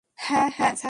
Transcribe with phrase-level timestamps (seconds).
[0.19, 0.77] হ্যাঁঁ, হ্যাঁঁ, স্যার!